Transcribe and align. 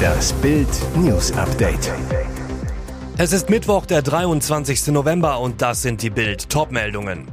Das 0.00 0.32
Bild 0.34 0.68
News 0.96 1.32
Update. 1.32 1.92
Es 3.18 3.32
ist 3.32 3.50
Mittwoch, 3.50 3.86
der 3.86 4.02
23. 4.02 4.88
November 4.88 5.40
und 5.40 5.60
das 5.62 5.82
sind 5.82 6.02
die 6.02 6.10
Bild 6.10 6.48
Topmeldungen. 6.48 7.28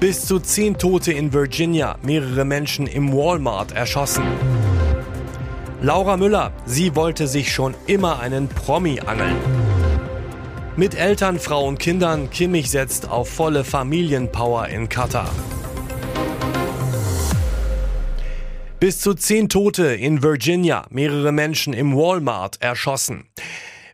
Bis 0.00 0.26
zu 0.26 0.38
zehn 0.38 0.76
Tote 0.76 1.12
in 1.12 1.32
Virginia, 1.32 1.96
mehrere 2.02 2.44
Menschen 2.44 2.86
im 2.86 3.12
Walmart 3.12 3.72
erschossen. 3.72 4.24
Laura 5.82 6.16
Müller, 6.16 6.52
sie 6.66 6.94
wollte 6.94 7.26
sich 7.26 7.52
schon 7.52 7.74
immer 7.86 8.20
einen 8.20 8.48
Promi 8.48 9.00
angeln. 9.00 9.36
Mit 10.76 10.94
Eltern, 10.94 11.38
Frau 11.38 11.66
und 11.66 11.78
Kindern, 11.78 12.30
Kimmich 12.30 12.70
setzt 12.70 13.08
auf 13.08 13.28
volle 13.28 13.64
Familienpower 13.64 14.68
in 14.68 14.88
Katar. 14.88 15.30
Bis 18.80 18.98
zu 18.98 19.12
zehn 19.12 19.50
Tote 19.50 19.88
in 19.88 20.22
Virginia, 20.22 20.86
mehrere 20.88 21.32
Menschen 21.32 21.74
im 21.74 21.94
Walmart 21.94 22.62
erschossen. 22.62 23.28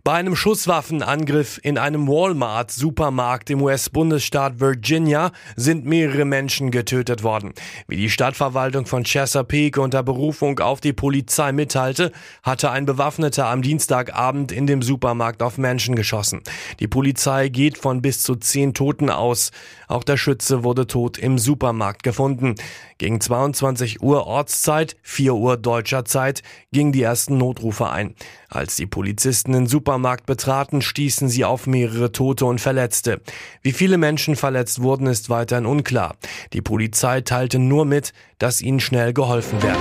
Bei 0.06 0.12
einem 0.12 0.37
Schusswaffenangriff 0.37 1.59
in 1.65 1.78
einem 1.78 2.06
Walmart-Supermarkt 2.06 3.51
im 3.51 3.60
US-Bundesstaat 3.60 4.60
Virginia 4.60 5.33
sind 5.56 5.84
mehrere 5.84 6.24
Menschen 6.24 6.70
getötet 6.70 7.24
worden. 7.24 7.55
Wie 7.88 7.97
die 7.97 8.09
Stadtverwaltung 8.09 8.87
von 8.87 9.02
Chesapeake 9.02 9.80
unter 9.80 10.05
Berufung 10.05 10.61
auf 10.61 10.80
die 10.80 10.92
Polizei 10.92 11.50
mitteilte, 11.50 12.12
hatte 12.45 12.70
ein 12.70 12.87
Bewaffneter 12.87 13.48
am 13.48 13.62
Dienstagabend 13.62 14.52
in 14.52 14.69
dem 14.69 14.80
Supermarkt 14.80 15.42
auf 15.42 15.59
Menschen 15.59 15.97
geschossen. 15.97 16.41
Die 16.78 16.86
Polizei 16.86 17.48
geht 17.48 17.77
von 17.77 18.00
bis 18.00 18.23
zu 18.23 18.36
zehn 18.36 18.75
Toten 18.75 19.11
aus. 19.11 19.50
Auch 19.88 20.05
der 20.05 20.19
Schütze 20.19 20.62
wurde 20.62 20.86
tot 20.86 21.19
im 21.19 21.36
Supermarkt 21.36 22.05
gefunden. 22.05 22.55
Gegen 22.98 23.20
22 23.20 24.02
Uhr 24.02 24.25
Ortszeit, 24.28 24.97
4 25.02 25.34
Uhr 25.34 25.56
deutscher 25.56 26.05
Zeit, 26.05 26.45
gingen 26.70 26.92
die 26.92 27.02
ersten 27.02 27.38
Notrufe 27.38 27.91
ein. 27.91 28.14
Als 28.48 28.77
die 28.77 28.86
Polizisten 28.86 29.50
den 29.50 29.67
Supermarkt 29.67 29.95
betraten, 30.27 30.83
stießen 30.83 31.28
sie 31.28 31.44
auf 31.44 31.66
mehrere 31.66 32.12
Tote 32.12 32.44
und 32.44 32.61
Verletzte. 32.61 33.20
Wie 33.62 33.72
viele 33.72 33.98
Menschen 33.98 34.36
verletzt 34.36 34.83
wurden, 34.83 35.06
ist 35.06 35.30
weiterhin 35.30 35.66
unklar. 35.66 36.16
Die 36.52 36.62
Polizei 36.62 37.20
teilte 37.20 37.58
nur 37.58 37.84
mit, 37.84 38.12
dass 38.39 38.62
ihnen 38.62 38.80
schnell 38.80 39.12
geholfen 39.12 39.62
werde. 39.62 39.80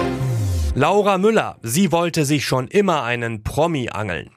Laura 0.73 1.17
Müller, 1.17 1.57
sie 1.63 1.91
wollte 1.91 2.25
sich 2.25 2.45
schon 2.45 2.67
immer 2.67 3.03
einen 3.03 3.43
Promi 3.43 3.89
angeln. 3.89 4.29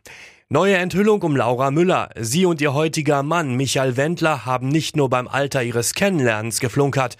Neue 0.50 0.76
Enthüllung 0.76 1.20
um 1.22 1.36
Laura 1.36 1.70
Müller. 1.70 2.08
Sie 2.18 2.46
und 2.46 2.60
ihr 2.60 2.72
heutiger 2.72 3.22
Mann 3.22 3.54
Michael 3.54 3.96
Wendler 3.96 4.46
haben 4.46 4.68
nicht 4.68 4.96
nur 4.96 5.10
beim 5.10 5.28
Alter 5.28 5.62
ihres 5.62 5.94
Kennenlernens 5.94 6.60
geflunkert. 6.60 7.16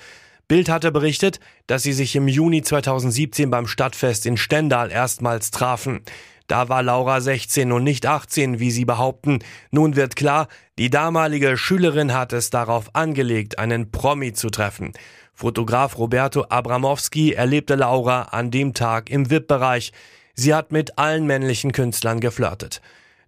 Bild 0.49 0.71
hatte 0.71 0.91
berichtet, 0.91 1.39
dass 1.67 1.83
sie 1.83 1.93
sich 1.93 2.17
im 2.17 2.27
Juni 2.27 2.63
2017 2.63 3.51
beim 3.51 3.67
Stadtfest 3.67 4.25
in 4.25 4.39
Stendal 4.39 4.91
erstmals 4.91 5.51
trafen. 5.51 6.01
Da 6.49 6.71
war 6.71 6.83
Laura 6.83 7.21
16 7.21 7.71
und 7.73 7.85
nicht 7.85 8.07
18, 8.07 8.59
wie 8.59 8.71
sie 8.71 8.87
behaupten. 8.87 9.41
Nun 9.71 9.97
wird 9.97 10.17
klar, 10.17 10.49
die 10.79 10.89
damalige 10.89 11.59
Schülerin 11.59 12.15
hat 12.15 12.33
es 12.33 12.49
darauf 12.49 12.95
angelegt, 12.95 13.59
einen 13.59 13.91
Promi 13.91 14.33
zu 14.33 14.49
treffen. 14.49 14.95
Fotograf 15.35 15.99
Roberto 15.99 16.47
Abramowski 16.49 17.35
erlebte 17.35 17.75
Laura 17.75 18.23
an 18.23 18.51
dem 18.51 18.73
Tag 18.73 19.11
im 19.11 19.31
VIP-Bereich. 19.31 19.93
Sie 20.35 20.55
hat 20.55 20.73
mit 20.73 20.99
allen 20.99 21.27
männlichen 21.27 21.73
Künstlern 21.73 22.19
geflirtet. 22.19 22.81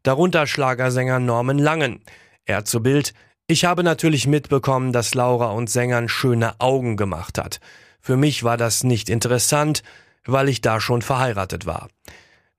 Darunter 0.02 0.46
Schlagersänger 0.46 1.20
Norman 1.20 1.58
Langen. 1.58 2.02
Er 2.46 2.64
zu 2.64 2.82
Bild, 2.82 3.12
ich 3.46 3.66
habe 3.66 3.82
natürlich 3.84 4.26
mitbekommen, 4.26 4.92
dass 4.92 5.14
Laura 5.14 5.50
uns 5.50 5.74
Sängern 5.74 6.08
schöne 6.08 6.58
Augen 6.58 6.96
gemacht 6.96 7.36
hat. 7.36 7.60
Für 8.00 8.16
mich 8.16 8.44
war 8.44 8.56
das 8.56 8.82
nicht 8.82 9.10
interessant, 9.10 9.82
weil 10.24 10.48
ich 10.48 10.62
da 10.62 10.80
schon 10.80 11.02
verheiratet 11.02 11.66
war. 11.66 11.88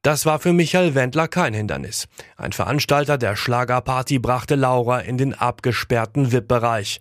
Das 0.01 0.25
war 0.25 0.39
für 0.39 0.51
Michael 0.51 0.95
Wendler 0.95 1.27
kein 1.27 1.53
Hindernis. 1.53 2.07
Ein 2.35 2.53
Veranstalter 2.53 3.19
der 3.19 3.35
Schlagerparty 3.35 4.17
brachte 4.17 4.55
Laura 4.55 4.99
in 4.99 5.17
den 5.17 5.35
abgesperrten 5.35 6.31
VIP-Bereich. 6.31 6.99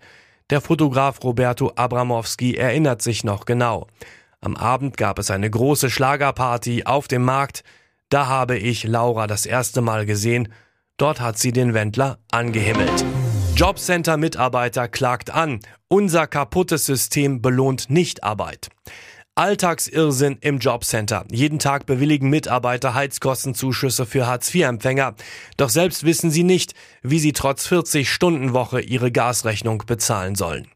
Der 0.51 0.61
Fotograf 0.61 1.23
Roberto 1.25 1.73
Abramowski 1.77 2.57
erinnert 2.57 3.01
sich 3.01 3.25
noch 3.25 3.47
genau. 3.47 3.87
Am 4.43 4.55
Abend 4.57 4.99
gab 4.99 5.19
es 5.19 5.31
eine 5.31 5.49
große 5.49 5.89
Schlagerparty 5.89 6.85
auf 6.85 7.09
dem 7.09 7.23
Markt. 7.23 7.63
Da 8.11 8.27
habe 8.27 8.59
ich 8.59 8.85
Laura 8.85 9.27
das 9.27 9.47
erste 9.47 9.81
Mal 9.81 10.05
gesehen. 10.05 10.53
Dort 10.99 11.21
hat 11.21 11.39
sie 11.39 11.53
den 11.53 11.73
Wendler 11.73 12.19
angehimmelt. 12.31 13.05
Jobcenter-Mitarbeiter 13.57 14.89
klagt 14.89 15.31
an. 15.31 15.61
Unser 15.89 16.27
kaputtes 16.27 16.85
System 16.85 17.41
belohnt 17.41 17.89
Nichtarbeit. 17.89 18.69
Alltagsirrsinn 19.37 20.39
im 20.41 20.59
Jobcenter. 20.59 21.25
Jeden 21.31 21.59
Tag 21.59 21.87
bewilligen 21.87 22.29
Mitarbeiter 22.31 22.95
Heizkostenzuschüsse 22.95 24.05
für 24.05 24.27
Hartz-IV-Empfänger. 24.27 25.15
Doch 25.57 25.69
selbst 25.69 26.05
wissen 26.05 26.31
sie 26.31 26.43
nicht, 26.43 26.75
wie 27.03 27.21
sie 27.21 27.33
trotz 27.33 27.67
40-Stunden-Woche 27.69 28.81
ihre 28.81 29.13
Gasrechnung 29.13 29.85
bezahlen 29.87 30.35
sollen. 30.35 30.69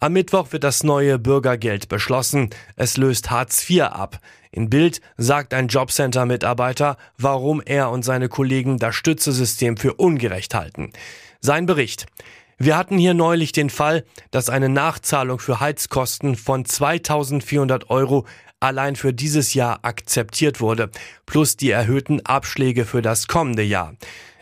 Am 0.00 0.14
Mittwoch 0.14 0.52
wird 0.52 0.64
das 0.64 0.82
neue 0.82 1.18
Bürgergeld 1.18 1.88
beschlossen. 1.88 2.50
Es 2.74 2.96
löst 2.96 3.30
Hartz 3.30 3.68
IV 3.68 3.82
ab. 3.82 4.18
In 4.50 4.70
Bild 4.70 5.00
sagt 5.16 5.54
ein 5.54 5.68
Jobcenter-Mitarbeiter, 5.68 6.96
warum 7.18 7.62
er 7.64 7.90
und 7.90 8.02
seine 8.02 8.28
Kollegen 8.28 8.78
das 8.78 8.96
Stützesystem 8.96 9.76
für 9.76 9.94
ungerecht 9.94 10.54
halten. 10.54 10.90
Sein 11.40 11.66
Bericht. 11.66 12.06
Wir 12.62 12.76
hatten 12.76 12.98
hier 12.98 13.14
neulich 13.14 13.52
den 13.52 13.70
Fall, 13.70 14.04
dass 14.30 14.50
eine 14.50 14.68
Nachzahlung 14.68 15.38
für 15.38 15.60
Heizkosten 15.60 16.36
von 16.36 16.66
2400 16.66 17.88
Euro 17.88 18.26
allein 18.60 18.96
für 18.96 19.14
dieses 19.14 19.54
Jahr 19.54 19.78
akzeptiert 19.80 20.60
wurde, 20.60 20.90
plus 21.24 21.56
die 21.56 21.70
erhöhten 21.70 22.20
Abschläge 22.26 22.84
für 22.84 23.00
das 23.00 23.28
kommende 23.28 23.62
Jahr. 23.62 23.94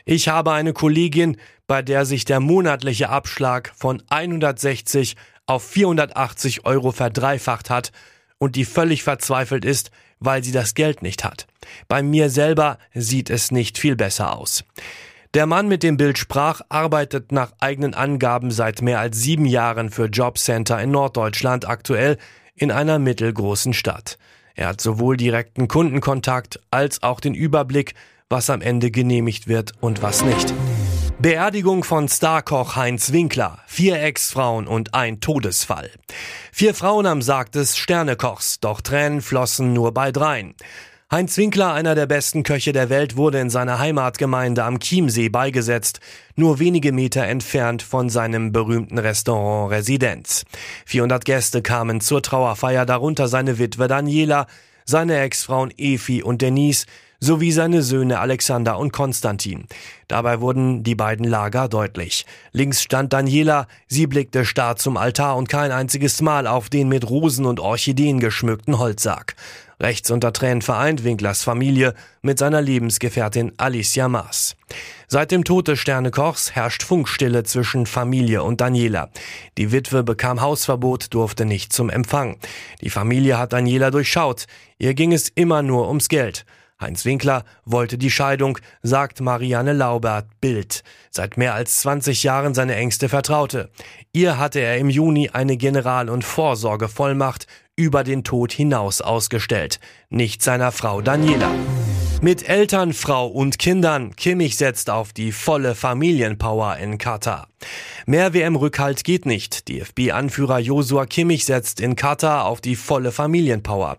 Ich 0.05 0.27
habe 0.27 0.51
eine 0.51 0.73
Kollegin, 0.73 1.37
bei 1.69 1.81
der 1.81 2.05
sich 2.05 2.25
der 2.25 2.41
monatliche 2.41 3.09
Abschlag 3.09 3.73
von 3.77 4.03
160 4.11 5.15
auf 5.47 5.63
480 5.63 6.67
Euro 6.67 6.91
verdreifacht 6.91 7.71
hat 7.71 7.93
und 8.39 8.57
die 8.57 8.65
völlig 8.65 9.05
verzweifelt 9.05 9.65
ist, 9.65 9.93
weil 10.19 10.43
sie 10.43 10.51
das 10.51 10.75
Geld 10.75 11.03
nicht 11.03 11.23
hat. 11.23 11.47
Bei 11.87 12.03
mir 12.03 12.31
selber 12.31 12.79
sieht 12.95 13.31
es 13.31 13.53
nicht 13.53 13.79
viel 13.79 13.95
besser 13.95 14.37
aus. 14.37 14.65
Der 15.39 15.47
Mann 15.47 15.69
mit 15.69 15.85
dem 15.85 15.97
Bild 15.97 16.19
sprach, 16.19 16.63
arbeitet 16.69 17.31
nach 17.31 17.53
eigenen 17.61 17.95
Angaben 17.95 18.51
seit 18.51 18.83
mehr 18.83 18.99
als 18.99 19.19
sieben 19.19 19.45
Jahren 19.45 19.89
für 19.89 20.07
Jobcenter 20.07 20.83
in 20.83 20.91
Norddeutschland, 20.91 21.69
aktuell 21.69 22.19
in 22.57 22.73
einer 22.73 22.99
mittelgroßen 22.99 23.73
Stadt. 23.73 24.19
Er 24.57 24.67
hat 24.67 24.81
sowohl 24.81 25.17
direkten 25.17 25.69
Kundenkontakt 25.69 26.59
als 26.73 27.05
auch 27.05 27.21
den 27.21 27.35
Überblick, 27.35 27.95
was 28.29 28.51
am 28.51 28.61
Ende 28.61 28.91
genehmigt 28.91 29.47
wird 29.47 29.75
und 29.79 30.03
was 30.03 30.25
nicht. 30.25 30.53
Beerdigung 31.21 31.85
von 31.85 32.09
Starkoch 32.09 32.75
Heinz 32.75 33.13
Winkler, 33.13 33.61
vier 33.69 34.03
Ex-Frauen 34.03 34.67
und 34.67 34.95
ein 34.95 35.21
Todesfall. 35.21 35.89
Vier 36.51 36.75
Frauen 36.75 37.07
am 37.07 37.23
Sarg 37.23 37.53
des 37.53 37.77
Sternekochs, 37.77 38.59
doch 38.59 38.81
Tränen 38.81 39.23
flossen 39.23 39.73
nur 39.73 39.95
bei 39.95 40.11
dreien. 40.11 40.57
Heinz 41.11 41.39
Winkler, 41.39 41.73
einer 41.73 41.95
der 41.95 42.05
besten 42.05 42.43
Köche 42.43 42.73
der 42.73 42.91
Welt, 42.91 43.17
wurde 43.17 43.41
in 43.41 43.49
seiner 43.49 43.79
Heimatgemeinde 43.79 44.63
am 44.65 44.79
Chiemsee 44.79 45.31
beigesetzt, 45.31 46.01
nur 46.37 46.59
wenige 46.59 46.93
Meter 46.93 47.25
entfernt 47.25 47.81
von 47.81 48.11
seinem 48.11 48.53
berühmten 48.53 48.99
Restaurant 48.99 49.73
Residenz. 49.73 50.45
400 50.85 51.25
Gäste 51.25 51.63
kamen 51.63 52.03
zur 52.03 52.21
Trauerfeier, 52.21 52.85
darunter 52.85 53.27
seine 53.27 53.59
Witwe 53.59 53.89
Daniela, 53.89 54.47
seine 54.85 55.19
Ex-Frauen 55.21 55.73
Efi 55.79 56.23
und 56.23 56.43
Denise, 56.43 56.85
sowie 57.21 57.53
seine 57.53 57.83
Söhne 57.83 58.21
Alexander 58.21 58.79
und 58.79 58.93
Konstantin. 58.93 59.65
Dabei 60.09 60.43
wurden 60.43 60.83
die 60.83 60.95
beiden 60.95 61.25
Lager 61.27 61.69
deutlich. 61.69 62.27
Links 62.53 62.83
stand 62.83 63.15
Daniela, 63.15 63.67
sie 63.87 64.07
blickte 64.07 64.45
starr 64.45 64.77
zum 64.77 64.99
Altar 64.99 65.37
und 65.39 65.49
kein 65.49 65.73
einziges 65.73 66.21
Mal 66.21 66.47
auf 66.47 66.69
den 66.69 66.91
mit 66.91 67.09
Rosen 67.09 67.47
und 67.47 67.61
Orchideen 67.61 68.21
geschmückten 68.21 68.79
Holzsarg. 68.79 69.35
Rechts 69.81 70.11
unter 70.11 70.33
Tränen 70.33 70.61
vereint 70.61 71.05
Winklers 71.05 71.45
Familie 71.45 71.95
mit 72.21 72.39
seiner 72.39 72.61
Lebensgefährtin 72.61 73.53
Alicia 73.59 74.09
Maas. 74.09 74.57
Seit 75.07 75.31
dem 75.31 75.45
Tod 75.45 75.69
des 75.69 75.79
Sternekochs 75.79 76.55
herrscht 76.57 76.83
Funkstille 76.83 77.45
zwischen 77.45 77.87
Familie 77.87 78.43
und 78.43 78.61
Daniela. 78.61 79.11
Die 79.57 79.71
Witwe 79.71 80.03
bekam 80.03 80.41
Hausverbot, 80.41 81.15
durfte 81.15 81.45
nicht 81.45 81.73
zum 81.73 81.91
Empfang. 81.91 82.39
Die 82.81 82.91
Familie 82.91 83.39
hat 83.39 83.53
Daniela 83.53 83.91
durchschaut. 83.91 84.47
Ihr 84.79 84.95
ging 84.95 85.13
es 85.13 85.29
immer 85.29 85.63
nur 85.63 85.89
ums 85.89 86.09
Geld. 86.09 86.45
Heinz 86.81 87.05
Winkler 87.05 87.45
wollte 87.65 87.99
die 87.99 88.11
Scheidung, 88.11 88.59
sagt 88.83 89.21
Marianne 89.21 89.73
Laubert, 89.73 90.27
Bild. 90.41 90.85
Seit 91.11 91.37
mehr 91.37 91.55
als 91.55 91.79
20 91.79 92.23
Jahren 92.23 92.55
seine 92.55 92.77
engste 92.77 93.09
Vertraute. 93.09 93.71
Ihr 94.13 94.39
hatte 94.39 94.61
er 94.61 94.79
im 94.79 94.89
Juni 94.89 95.31
eine 95.31 95.57
General- 95.57 96.09
und 96.09 96.25
Vorsorgevollmacht 96.25 97.47
über 97.79 98.03
den 98.03 98.25
Tod 98.25 98.53
hinaus 98.53 99.01
ausgestellt. 99.01 99.79
Nicht 100.11 100.43
seiner 100.43 100.73
Frau 100.73 101.01
Daniela. 101.01 101.51
Mit 102.21 102.49
Eltern, 102.49 102.95
Frau 102.95 103.29
und 103.29 103.61
Kindern, 103.61 104.17
Kimmich 104.17 104.57
setzt 104.57 104.91
auf 104.91 105.13
die 105.13 105.31
volle 105.31 105.77
Familienpower 105.77 106.77
in 106.79 106.99
Katar. 106.99 107.47
Mehr 108.07 108.35
WM-Rückhalt 108.35 109.05
geht 109.05 109.25
nicht. 109.25 109.69
DFB-Anführer 109.69 110.59
Josua 110.59 111.07
Kimmich 111.07 111.45
setzt 111.45 111.81
in 111.81 111.95
Katar 111.95 112.47
auf 112.47 112.61
die 112.61 112.75
volle 112.75 113.13
Familienpower. 113.13 113.99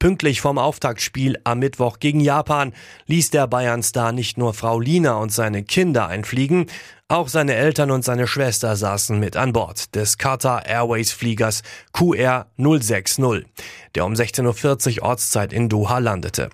Pünktlich 0.00 0.40
vom 0.40 0.58
Auftaktspiel 0.58 1.38
am 1.44 1.60
Mittwoch 1.60 2.00
gegen 2.00 2.18
Japan 2.18 2.72
ließ 3.06 3.30
der 3.30 3.46
Bayern-Star 3.46 4.10
nicht 4.10 4.36
nur 4.36 4.52
Frau 4.52 4.80
Lina 4.80 5.18
und 5.18 5.30
seine 5.30 5.62
Kinder 5.62 6.08
einfliegen, 6.08 6.66
auch 7.06 7.28
seine 7.28 7.54
Eltern 7.54 7.92
und 7.92 8.04
seine 8.04 8.26
Schwester 8.26 8.74
saßen 8.76 9.18
mit 9.18 9.36
an 9.36 9.52
Bord 9.52 9.94
des 9.94 10.18
Qatar 10.18 10.66
Airways 10.66 11.12
Fliegers 11.12 11.62
QR 11.92 12.46
060, 12.56 13.46
der 13.94 14.04
um 14.04 14.14
16.40 14.14 14.98
Uhr 14.98 15.04
Ortszeit 15.04 15.52
in 15.52 15.68
Doha 15.68 15.98
landete. 15.98 16.50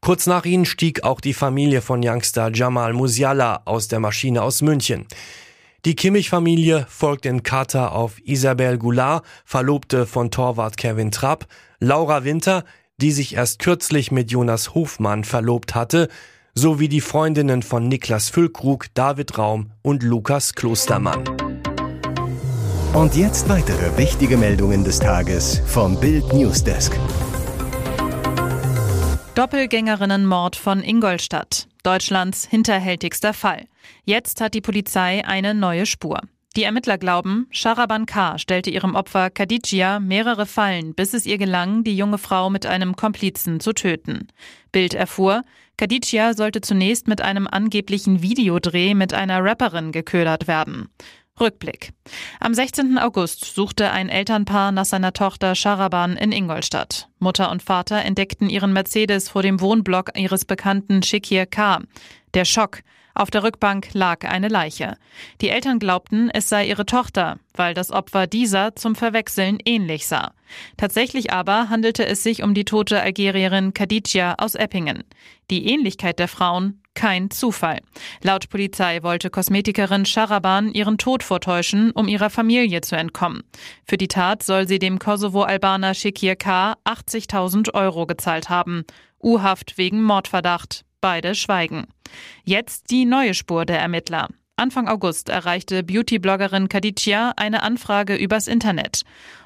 Kurz 0.00 0.26
nach 0.26 0.44
ihnen 0.44 0.64
stieg 0.64 1.04
auch 1.04 1.20
die 1.20 1.34
Familie 1.34 1.82
von 1.82 2.00
Youngster 2.04 2.50
Jamal 2.52 2.92
Musiala 2.92 3.62
aus 3.64 3.88
der 3.88 4.00
Maschine 4.00 4.42
aus 4.42 4.62
München. 4.62 5.06
Die 5.84 5.94
Kimmich-Familie 5.94 6.86
folgt 6.88 7.26
in 7.26 7.42
Katar 7.42 7.92
auf 7.92 8.14
Isabel 8.24 8.78
Goulart, 8.78 9.24
Verlobte 9.44 10.06
von 10.06 10.30
Torwart 10.30 10.76
Kevin 10.76 11.12
Trapp, 11.12 11.46
Laura 11.78 12.24
Winter, 12.24 12.64
die 13.00 13.12
sich 13.12 13.36
erst 13.36 13.60
kürzlich 13.60 14.10
mit 14.10 14.30
Jonas 14.30 14.74
Hofmann 14.74 15.24
verlobt 15.24 15.74
hatte, 15.74 16.08
sowie 16.54 16.88
die 16.88 17.00
Freundinnen 17.02 17.62
von 17.62 17.86
Niklas 17.86 18.30
Füllkrug, 18.30 18.86
David 18.94 19.38
Raum 19.38 19.70
und 19.82 20.02
Lukas 20.02 20.54
Klostermann. 20.54 21.22
Und 22.94 23.14
jetzt 23.14 23.48
weitere 23.48 23.96
wichtige 23.98 24.38
Meldungen 24.38 24.82
des 24.82 24.98
Tages 24.98 25.60
vom 25.66 26.00
Bild 26.00 26.32
Newsdesk. 26.32 26.98
Doppelgängerinnenmord 29.36 30.56
von 30.56 30.82
Ingolstadt. 30.82 31.68
Deutschlands 31.82 32.46
hinterhältigster 32.48 33.34
Fall. 33.34 33.66
Jetzt 34.06 34.40
hat 34.40 34.54
die 34.54 34.62
Polizei 34.62 35.26
eine 35.26 35.52
neue 35.52 35.84
Spur. 35.84 36.22
Die 36.56 36.62
Ermittler 36.62 36.96
glauben, 36.96 37.46
Sharaban 37.50 38.06
K. 38.06 38.38
stellte 38.38 38.70
ihrem 38.70 38.94
Opfer 38.94 39.28
Khadijia 39.28 40.00
mehrere 40.00 40.46
Fallen, 40.46 40.94
bis 40.94 41.12
es 41.12 41.26
ihr 41.26 41.36
gelang, 41.36 41.84
die 41.84 41.98
junge 41.98 42.16
Frau 42.16 42.48
mit 42.48 42.64
einem 42.64 42.96
Komplizen 42.96 43.60
zu 43.60 43.74
töten. 43.74 44.28
Bild 44.72 44.94
erfuhr, 44.94 45.42
Khadijia 45.76 46.32
sollte 46.32 46.62
zunächst 46.62 47.06
mit 47.06 47.20
einem 47.20 47.46
angeblichen 47.46 48.22
Videodreh 48.22 48.94
mit 48.94 49.12
einer 49.12 49.44
Rapperin 49.44 49.92
geködert 49.92 50.48
werden. 50.48 50.88
Rückblick. 51.40 51.92
Am 52.40 52.54
16. 52.54 52.98
August 52.98 53.44
suchte 53.44 53.90
ein 53.90 54.08
Elternpaar 54.08 54.72
nach 54.72 54.84
seiner 54.84 55.12
Tochter 55.12 55.54
Sharaban 55.54 56.16
in 56.16 56.32
Ingolstadt. 56.32 57.08
Mutter 57.18 57.50
und 57.50 57.62
Vater 57.62 58.02
entdeckten 58.02 58.48
ihren 58.48 58.72
Mercedes 58.72 59.28
vor 59.28 59.42
dem 59.42 59.60
Wohnblock 59.60 60.10
ihres 60.16 60.44
Bekannten 60.44 61.02
Shikir 61.02 61.46
K. 61.46 61.80
Der 62.34 62.44
Schock. 62.44 62.80
Auf 63.16 63.30
der 63.30 63.44
Rückbank 63.44 63.94
lag 63.94 64.28
eine 64.28 64.48
Leiche. 64.48 64.98
Die 65.40 65.48
Eltern 65.48 65.78
glaubten, 65.78 66.28
es 66.28 66.50
sei 66.50 66.66
ihre 66.66 66.84
Tochter, 66.84 67.38
weil 67.54 67.72
das 67.72 67.90
Opfer 67.90 68.26
dieser 68.26 68.76
zum 68.76 68.94
Verwechseln 68.94 69.56
ähnlich 69.64 70.06
sah. 70.06 70.34
Tatsächlich 70.76 71.32
aber 71.32 71.70
handelte 71.70 72.04
es 72.04 72.22
sich 72.22 72.42
um 72.42 72.52
die 72.52 72.66
tote 72.66 73.00
Algerierin 73.00 73.72
Khadija 73.72 74.34
aus 74.36 74.54
Eppingen. 74.54 75.02
Die 75.50 75.66
Ähnlichkeit 75.66 76.18
der 76.18 76.28
Frauen 76.28 76.82
kein 76.92 77.30
Zufall. 77.30 77.80
Laut 78.22 78.50
Polizei 78.50 79.02
wollte 79.02 79.30
Kosmetikerin 79.30 80.04
Sharaban 80.04 80.70
ihren 80.72 80.98
Tod 80.98 81.22
vortäuschen, 81.22 81.92
um 81.92 82.08
ihrer 82.08 82.28
Familie 82.28 82.82
zu 82.82 82.98
entkommen. 82.98 83.44
Für 83.86 83.96
die 83.96 84.08
Tat 84.08 84.42
soll 84.42 84.68
sie 84.68 84.78
dem 84.78 84.98
Kosovo-Albaner 84.98 85.94
Shekir 85.94 86.36
K. 86.36 86.74
80.000 86.84 87.72
Euro 87.72 88.06
gezahlt 88.06 88.50
haben. 88.50 88.84
U-Haft 89.22 89.78
wegen 89.78 90.02
Mordverdacht. 90.02 90.84
Beide 91.06 91.36
schweigen. 91.36 91.86
Jetzt 92.42 92.90
die 92.90 93.04
neue 93.04 93.32
Spur 93.32 93.64
der 93.64 93.78
Ermittler. 93.78 94.26
Anfang 94.56 94.88
August 94.88 95.28
erreichte 95.28 95.84
Beauty-Bloggerin 95.84 96.68
Khadija 96.68 97.32
eine 97.36 97.62
Anfrage 97.62 98.16
übers 98.16 98.48
Internet, 98.48 99.02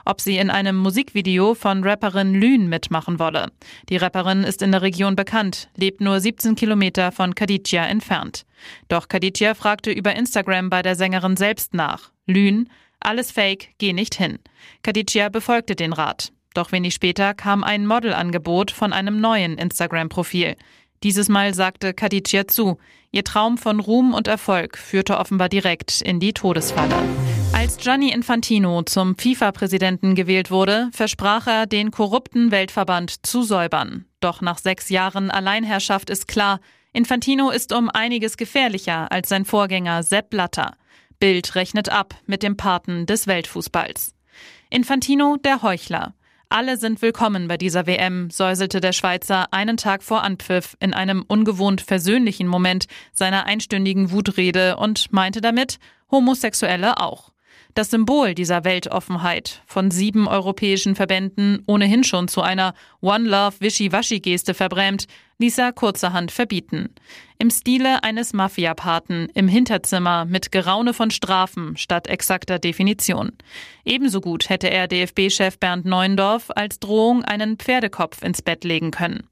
ob 0.07 0.23
sie 0.23 0.39
in 0.39 0.49
einem 0.49 0.79
Musikvideo 0.79 1.53
von 1.53 1.85
Rapperin 1.85 2.33
Lün 2.33 2.71
mitmachen 2.71 3.19
wolle. 3.19 3.53
Die 3.91 3.99
Rapperin 3.99 4.43
ist 4.43 4.63
in 4.63 4.73
der 4.73 4.81
Region 4.81 5.17
bekannt, 5.17 5.69
lebt 5.77 6.01
nur 6.01 6.19
17 6.19 6.55
Kilometer 6.55 7.13
von 7.13 7.35
Khadija 7.35 7.85
entfernt. 7.85 8.47
Doch 8.89 9.09
Khadija 9.09 9.53
fragte 9.53 9.93
über 9.93 10.17
Instagram 10.17 10.71
bei 10.71 10.81
der 10.81 10.97
Sängerin 10.97 11.37
selbst 11.37 11.75
nach. 11.75 12.11
Lün, 12.27 12.71
alles 13.01 13.33
fake, 13.33 13.75
geh 13.77 13.93
nicht 13.93 14.15
hin. 14.15 14.39
Khadija 14.83 15.29
befolgte 15.29 15.77
den 15.77 15.93
Rat. 15.93 16.33
Doch 16.55 16.73
wenig 16.73 16.95
später 16.95 17.33
kam 17.35 17.63
ein 17.63 17.87
Modelangebot 17.87 18.73
von 18.73 18.93
einem 18.93 19.21
neuen 19.21 19.57
Instagram-Profil. 19.57 20.57
Dieses 21.03 21.31
Mal 21.31 21.55
sagte 21.55 21.95
Khadija 21.95 22.47
zu. 22.47 22.77
Ihr 23.11 23.25
Traum 23.25 23.57
von 23.57 23.81
Ruhm 23.81 24.13
und 24.13 24.29
Erfolg 24.29 24.77
führte 24.77 25.17
offenbar 25.17 25.49
direkt 25.49 26.03
in 26.03 26.21
die 26.21 26.35
Todesfalle. 26.35 26.95
Als 27.55 27.79
Gianni 27.79 28.13
Infantino 28.13 28.83
zum 28.83 29.17
FIFA-Präsidenten 29.17 30.15
gewählt 30.15 30.51
wurde, 30.51 30.91
versprach 30.93 31.47
er, 31.47 31.67
den 31.67 31.91
korrupten 31.91 32.51
Weltverband 32.51 33.27
zu 33.27 33.43
säubern. 33.43 34.05
Doch 34.21 34.43
nach 34.43 34.59
sechs 34.59 34.91
Jahren 34.91 35.31
Alleinherrschaft 35.31 36.11
ist 36.11 36.29
klar, 36.29 36.61
Infantino 36.93 37.51
ist 37.51 37.73
um 37.73 37.89
einiges 37.89 38.37
gefährlicher 38.37 39.11
als 39.11 39.31
sein 39.31 39.47
Vorgänger 39.47 40.03
Sepp 40.03 40.31
Blatter. 40.31 40.77
Bild 41.19 41.55
rechnet 41.55 41.89
ab 41.89 42.15
mit 42.27 42.43
dem 42.43 42.57
Paten 42.57 43.07
des 43.07 43.27
Weltfußballs. 43.27 44.15
Infantino 44.69 45.37
der 45.37 45.63
Heuchler. 45.63 46.15
Alle 46.53 46.77
sind 46.79 47.01
willkommen 47.01 47.47
bei 47.47 47.57
dieser 47.57 47.87
WM, 47.87 48.29
säuselte 48.29 48.81
der 48.81 48.91
Schweizer 48.91 49.53
einen 49.53 49.77
Tag 49.77 50.03
vor 50.03 50.25
Anpfiff 50.25 50.77
in 50.81 50.93
einem 50.93 51.25
ungewohnt 51.29 51.81
versöhnlichen 51.81 52.49
Moment 52.49 52.87
seiner 53.13 53.47
einstündigen 53.47 54.11
Wutrede 54.11 54.77
und 54.77 55.13
meinte 55.13 55.41
damit, 55.41 55.79
Homosexuelle 56.11 56.99
auch. 56.99 57.31
Das 57.75 57.91
Symbol 57.91 58.35
dieser 58.35 58.65
Weltoffenheit, 58.65 59.63
von 59.65 59.93
sieben 59.93 60.27
europäischen 60.27 60.97
Verbänden 60.97 61.63
ohnehin 61.69 62.03
schon 62.03 62.27
zu 62.27 62.43
einer 62.43 62.75
One 63.01 63.29
Love 63.29 63.61
Wischiwaschi-Geste 63.61 64.53
verbrämt, 64.53 65.07
ließ 65.41 65.59
er 65.59 65.73
kurzerhand 65.73 66.31
verbieten. 66.31 66.95
Im 67.39 67.51
Stile 67.51 68.05
eines 68.05 68.35
Mafiapaten 68.35 69.31
im 69.35 69.49
Hinterzimmer 69.49 70.27
mit 70.27 70.53
Geraune 70.53 70.93
von 70.93 71.11
Strafen 71.11 71.77
statt 71.79 72.07
exakter 72.07 72.59
Definition. 72.59 73.33
Ebenso 73.85 74.21
gut 74.21 74.51
hätte 74.51 74.71
er 74.71 74.87
DFB-Chef 74.87 75.59
Bernd 75.59 75.87
Neuendorf 75.87 76.51
als 76.55 76.79
Drohung 76.79 77.25
einen 77.25 77.57
Pferdekopf 77.57 78.23
ins 78.23 78.43
Bett 78.43 78.65
legen 78.65 78.91
können. 78.91 79.27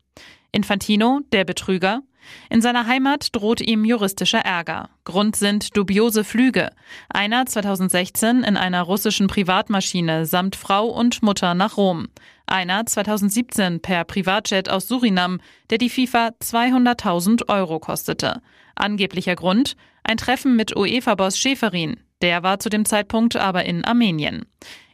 Infantino, 0.52 1.20
der 1.32 1.44
Betrüger, 1.44 2.02
in 2.50 2.62
seiner 2.62 2.86
Heimat 2.86 3.34
droht 3.34 3.60
ihm 3.60 3.84
juristischer 3.84 4.40
Ärger. 4.40 4.90
Grund 5.04 5.36
sind 5.36 5.76
dubiose 5.76 6.24
Flüge. 6.24 6.70
Einer 7.08 7.46
2016 7.46 8.42
in 8.44 8.56
einer 8.56 8.82
russischen 8.82 9.26
Privatmaschine 9.26 10.26
samt 10.26 10.56
Frau 10.56 10.86
und 10.86 11.22
Mutter 11.22 11.54
nach 11.54 11.76
Rom. 11.76 12.08
Einer 12.46 12.86
2017 12.86 13.80
per 13.80 14.04
Privatjet 14.04 14.68
aus 14.70 14.88
Surinam, 14.88 15.40
der 15.70 15.78
die 15.78 15.90
FIFA 15.90 16.32
200.000 16.40 17.48
Euro 17.48 17.78
kostete. 17.78 18.40
Angeblicher 18.74 19.36
Grund? 19.36 19.76
Ein 20.02 20.16
Treffen 20.16 20.56
mit 20.56 20.74
UEFA-Boss 20.74 21.38
Schäferin. 21.38 22.00
Der 22.22 22.42
war 22.42 22.58
zu 22.58 22.68
dem 22.68 22.84
Zeitpunkt 22.84 23.36
aber 23.36 23.64
in 23.64 23.84
Armenien. 23.84 24.46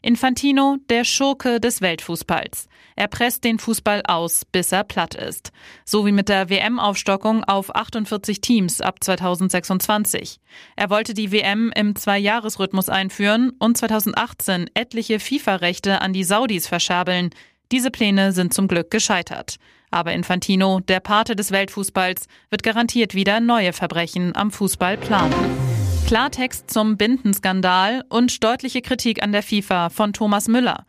Infantino, 0.03 0.77
der 0.91 1.05
Schurke 1.05 1.61
des 1.61 1.81
Weltfußballs. 1.81 2.69
Er 2.95 3.09
presst 3.09 3.43
den 3.43 3.59
Fußball 3.59 4.03
aus, 4.07 4.45
bis 4.45 4.71
er 4.71 4.85
platt 4.85 5.15
ist. 5.15 5.51
So 5.87 6.05
wie 6.05 6.13
mit 6.13 6.29
der 6.29 6.51
WM-Aufstockung 6.51 7.43
auf 7.45 7.75
48 7.75 8.43
Teams 8.43 8.83
ab 8.83 9.03
2026. 9.03 10.41
Er 10.77 10.91
wollte 10.91 11.15
die 11.15 11.33
WM 11.33 11.73
im 11.75 11.97
Zweijahresrhythmus 11.97 12.91
einführen 12.91 13.53
und 13.59 13.79
2018 13.79 14.71
etliche 14.75 15.19
FIFA-Rechte 15.19 16.03
an 16.03 16.13
die 16.13 16.25
Saudis 16.25 16.69
verschabeln. 16.69 17.31
Diese 17.73 17.91
Pläne 17.91 18.33
sind 18.33 18.53
zum 18.53 18.69
Glück 18.69 18.91
gescheitert. 18.91 19.57
Aber 19.91 20.13
Infantino, 20.13 20.81
der 20.81 21.01
Pate 21.01 21.35
des 21.35 21.51
Weltfußballs, 21.51 22.27
wird 22.51 22.63
garantiert 22.63 23.15
wieder 23.15 23.41
neue 23.41 23.73
Verbrechen 23.73 24.37
am 24.37 24.51
Fußball 24.51 24.99
planen. 24.99 25.74
Klartext 26.07 26.71
zum 26.71 26.99
Bindenskandal 26.99 28.05
und 28.11 28.45
deutliche 28.45 28.83
Kritik 28.83 29.23
an 29.23 29.33
der 29.33 29.43
FIFA 29.43 29.89
von 29.89 30.13
Thomas 30.13 30.49
Müller. 30.49 30.85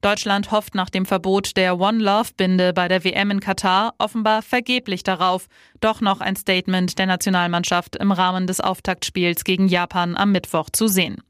Deutschland 0.00 0.52
hofft 0.52 0.76
nach 0.76 0.90
dem 0.90 1.06
Verbot 1.06 1.56
der 1.56 1.80
One 1.80 1.98
Love 1.98 2.30
Binde 2.36 2.72
bei 2.72 2.86
der 2.86 3.02
WM 3.02 3.32
in 3.32 3.40
Katar 3.40 3.94
offenbar 3.98 4.42
vergeblich 4.42 5.02
darauf, 5.02 5.48
doch 5.80 6.00
noch 6.00 6.20
ein 6.20 6.36
Statement 6.36 6.98
der 7.00 7.06
Nationalmannschaft 7.06 7.96
im 7.96 8.12
Rahmen 8.12 8.46
des 8.46 8.60
Auftaktspiels 8.60 9.42
gegen 9.42 9.66
Japan 9.66 10.16
am 10.16 10.30
Mittwoch 10.30 10.70
zu 10.70 10.86
sehen. 10.86 11.20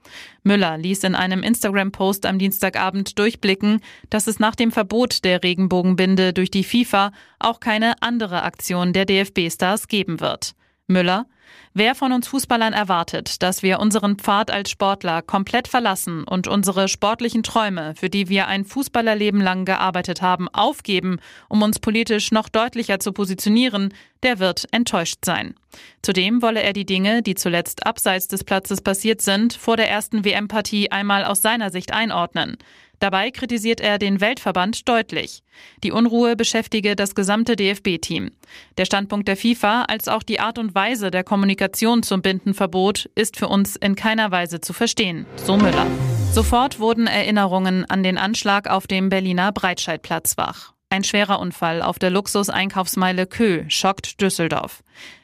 Müller 0.42 0.76
ließ 0.76 1.02
in 1.04 1.14
einem 1.14 1.42
Instagram-Post 1.42 2.26
am 2.26 2.38
Dienstagabend 2.38 3.18
durchblicken, 3.18 3.80
dass 4.10 4.26
es 4.26 4.38
nach 4.38 4.54
dem 4.54 4.70
Verbot 4.70 5.24
der 5.24 5.42
Regenbogenbinde 5.42 6.34
durch 6.34 6.50
die 6.50 6.64
FIFA 6.64 7.10
auch 7.38 7.58
keine 7.58 8.02
andere 8.02 8.42
Aktion 8.42 8.92
der 8.92 9.06
DFB-Stars 9.06 9.88
geben 9.88 10.20
wird. 10.20 10.54
Müller 10.86 11.26
Wer 11.72 11.94
von 11.94 12.10
uns 12.10 12.26
Fußballern 12.26 12.72
erwartet, 12.72 13.44
dass 13.44 13.62
wir 13.62 13.78
unseren 13.78 14.16
Pfad 14.16 14.50
als 14.50 14.70
Sportler 14.70 15.22
komplett 15.22 15.68
verlassen 15.68 16.24
und 16.24 16.48
unsere 16.48 16.88
sportlichen 16.88 17.44
Träume, 17.44 17.94
für 17.94 18.10
die 18.10 18.28
wir 18.28 18.48
ein 18.48 18.64
Fußballerleben 18.64 19.40
lang 19.40 19.64
gearbeitet 19.64 20.20
haben, 20.20 20.48
aufgeben, 20.48 21.20
um 21.48 21.62
uns 21.62 21.78
politisch 21.78 22.32
noch 22.32 22.48
deutlicher 22.48 22.98
zu 22.98 23.12
positionieren, 23.12 23.94
der 24.24 24.40
wird 24.40 24.66
enttäuscht 24.72 25.24
sein. 25.24 25.54
Zudem 26.02 26.42
wolle 26.42 26.60
er 26.60 26.72
die 26.72 26.86
Dinge, 26.86 27.22
die 27.22 27.36
zuletzt 27.36 27.86
abseits 27.86 28.26
des 28.26 28.42
Platzes 28.42 28.80
passiert 28.80 29.22
sind, 29.22 29.52
vor 29.52 29.76
der 29.76 29.88
ersten 29.88 30.24
WM-Partie 30.24 30.90
einmal 30.90 31.24
aus 31.24 31.40
seiner 31.40 31.70
Sicht 31.70 31.92
einordnen. 31.92 32.58
Dabei 33.00 33.30
kritisiert 33.30 33.80
er 33.80 33.98
den 33.98 34.20
Weltverband 34.20 34.86
deutlich. 34.86 35.42
Die 35.82 35.90
Unruhe 35.90 36.36
beschäftige 36.36 36.96
das 36.96 37.14
gesamte 37.14 37.56
DFB-Team. 37.56 38.30
Der 38.76 38.84
Standpunkt 38.84 39.26
der 39.26 39.38
FIFA 39.38 39.84
als 39.84 40.06
auch 40.06 40.22
die 40.22 40.38
Art 40.38 40.58
und 40.58 40.74
Weise 40.74 41.10
der 41.10 41.24
Kommunikation 41.24 41.59
zum 42.02 42.22
Bindenverbot 42.22 43.10
ist 43.14 43.36
für 43.36 43.48
uns 43.48 43.76
in 43.76 43.94
keiner 43.94 44.30
Weise 44.30 44.60
zu 44.60 44.72
verstehen, 44.72 45.26
so 45.36 45.56
Müller. 45.56 45.86
Sofort 46.32 46.78
wurden 46.78 47.06
Erinnerungen 47.06 47.84
an 47.84 48.02
den 48.02 48.16
Anschlag 48.16 48.68
auf 48.68 48.86
dem 48.86 49.08
Berliner 49.08 49.52
Breitscheidplatz 49.52 50.36
wach. 50.36 50.72
Ein 50.92 51.04
schwerer 51.04 51.38
Unfall 51.38 51.82
auf 51.82 52.00
der 52.00 52.10
Luxus-Einkaufsmeile 52.10 53.26
Kö 53.26 53.64
schockt 53.68 54.20
Düsseldorf. 54.20 54.82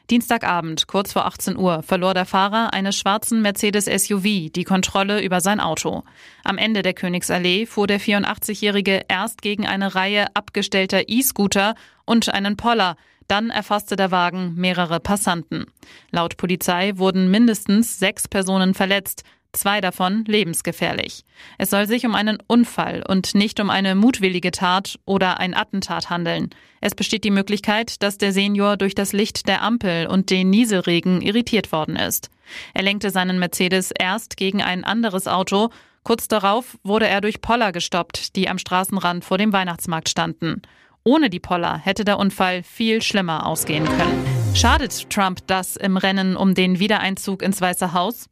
Dienstagabend, 0.09 0.87
kurz 0.87 1.11
vor 1.11 1.25
18 1.25 1.57
Uhr, 1.57 1.83
verlor 1.83 2.13
der 2.13 2.25
Fahrer 2.25 2.73
eines 2.73 2.97
schwarzen 2.97 3.41
Mercedes 3.41 3.83
SUV 3.85 4.49
die 4.49 4.63
Kontrolle 4.63 5.21
über 5.21 5.41
sein 5.41 5.59
Auto. 5.59 6.03
Am 6.45 6.57
Ende 6.57 6.83
der 6.83 6.93
Königsallee 6.93 7.65
fuhr 7.65 7.87
der 7.87 7.99
84-Jährige 7.99 9.03
erst 9.09 9.41
gegen 9.41 9.67
eine 9.67 9.95
Reihe 9.95 10.27
abgestellter 10.33 11.09
E-Scooter 11.09 11.75
und 12.05 12.33
einen 12.33 12.55
Poller, 12.55 12.95
dann 13.27 13.49
erfasste 13.49 13.95
der 13.95 14.11
Wagen 14.11 14.53
mehrere 14.55 14.99
Passanten. 14.99 15.65
Laut 16.11 16.37
Polizei 16.37 16.93
wurden 16.95 17.29
mindestens 17.29 17.99
sechs 17.99 18.27
Personen 18.27 18.73
verletzt, 18.73 19.23
zwei 19.53 19.81
davon 19.81 20.23
lebensgefährlich. 20.25 21.23
Es 21.57 21.69
soll 21.69 21.87
sich 21.87 22.05
um 22.05 22.15
einen 22.15 22.37
Unfall 22.47 23.03
und 23.07 23.35
nicht 23.35 23.59
um 23.59 23.69
eine 23.69 23.95
mutwillige 23.95 24.51
Tat 24.51 24.99
oder 25.05 25.39
ein 25.39 25.53
Attentat 25.53 26.09
handeln. 26.09 26.49
Es 26.79 26.95
besteht 26.95 27.23
die 27.23 27.31
Möglichkeit, 27.31 28.01
dass 28.03 28.17
der 28.17 28.31
Senior 28.31 28.77
durch 28.77 28.95
das 28.95 29.13
Licht 29.13 29.47
der 29.47 29.61
Ampel 29.61 30.07
und 30.07 30.29
den 30.29 30.49
Nieselregen 30.49 31.21
irritiert 31.21 31.71
worden 31.71 31.95
ist. 31.95 32.29
Er 32.73 32.83
lenkte 32.83 33.09
seinen 33.09 33.39
Mercedes 33.39 33.91
erst 33.91 34.37
gegen 34.37 34.61
ein 34.61 34.83
anderes 34.83 35.27
Auto, 35.27 35.69
kurz 36.03 36.27
darauf 36.27 36.77
wurde 36.83 37.07
er 37.07 37.19
durch 37.19 37.41
Poller 37.41 37.71
gestoppt, 37.71 38.35
die 38.35 38.47
am 38.47 38.57
Straßenrand 38.57 39.25
vor 39.25 39.37
dem 39.37 39.51
Weihnachtsmarkt 39.51 40.07
standen. 40.07 40.61
Ohne 41.07 41.29
die 41.29 41.39
Poller 41.39 41.77
hätte 41.77 42.03
der 42.03 42.19
Unfall 42.19 42.63
viel 42.63 43.01
schlimmer 43.01 43.45
ausgehen 43.45 43.85
können. 43.85 44.25
Schadet 44.53 45.09
Trump 45.09 45.39
das 45.47 45.77
im 45.77 45.95
Rennen 45.95 46.35
um 46.35 46.53
den 46.53 46.79
Wiedereinzug 46.79 47.43
ins 47.43 47.61
Weiße 47.61 47.93
Haus? 47.93 48.27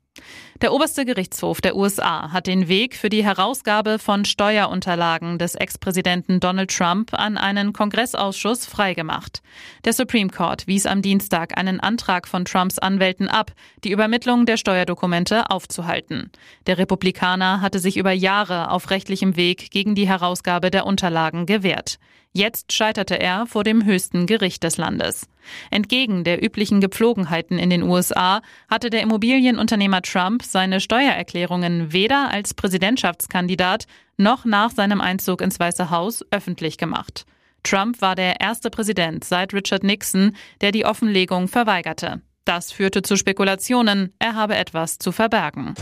Der 0.61 0.71
oberste 0.71 1.03
Gerichtshof 1.03 1.59
der 1.59 1.75
USA 1.75 2.31
hat 2.31 2.47
den 2.47 2.69
Weg 2.69 2.95
für 2.95 3.09
die 3.09 3.25
Herausgabe 3.25 3.99
von 3.99 4.23
Steuerunterlagen 4.23 5.37
des 5.37 5.55
Ex-Präsidenten 5.55 6.39
Donald 6.39 6.71
Trump 6.71 7.13
an 7.13 7.37
einen 7.37 7.73
Kongressausschuss 7.73 8.65
freigemacht. 8.65 9.41
Der 9.83 9.91
Supreme 9.91 10.29
Court 10.29 10.65
wies 10.65 10.85
am 10.85 11.01
Dienstag 11.01 11.57
einen 11.57 11.81
Antrag 11.81 12.25
von 12.25 12.45
Trumps 12.45 12.79
Anwälten 12.79 13.27
ab, 13.27 13.51
die 13.83 13.91
Übermittlung 13.91 14.45
der 14.45 14.55
Steuerdokumente 14.55 15.49
aufzuhalten. 15.49 16.31
Der 16.67 16.77
Republikaner 16.77 17.59
hatte 17.59 17.79
sich 17.79 17.97
über 17.97 18.13
Jahre 18.13 18.71
auf 18.71 18.91
rechtlichem 18.91 19.35
Weg 19.35 19.71
gegen 19.71 19.93
die 19.93 20.07
Herausgabe 20.07 20.71
der 20.71 20.85
Unterlagen 20.85 21.47
gewehrt. 21.47 21.99
Jetzt 22.37 22.73
scheiterte 22.73 23.17
er 23.17 23.45
vor 23.45 23.63
dem 23.63 23.85
höchsten 23.85 24.25
Gericht 24.25 24.61
des 24.63 24.75
Landes. 24.75 25.29
Entgegen 25.71 26.25
der 26.25 26.43
üblichen 26.43 26.81
Gepflogenheiten 26.81 27.57
in 27.57 27.69
den 27.69 27.81
USA 27.81 28.41
hatte 28.69 28.89
der 28.89 29.03
Immobilienunternehmer 29.03 30.01
Trump 30.01 30.43
seine 30.51 30.79
Steuererklärungen 30.79 31.93
weder 31.93 32.29
als 32.31 32.53
Präsidentschaftskandidat 32.53 33.85
noch 34.17 34.45
nach 34.45 34.71
seinem 34.71 35.01
Einzug 35.01 35.41
ins 35.41 35.59
Weiße 35.59 35.89
Haus 35.89 36.23
öffentlich 36.31 36.77
gemacht. 36.77 37.25
Trump 37.63 38.01
war 38.01 38.15
der 38.15 38.39
erste 38.41 38.69
Präsident 38.69 39.23
seit 39.23 39.53
Richard 39.53 39.83
Nixon, 39.83 40.35
der 40.61 40.71
die 40.71 40.85
Offenlegung 40.85 41.47
verweigerte. 41.47 42.21
Das 42.45 42.71
führte 42.71 43.01
zu 43.01 43.17
Spekulationen, 43.17 44.13
er 44.19 44.35
habe 44.35 44.55
etwas 44.55 44.99
zu 44.99 45.11
verbergen. 45.11 45.73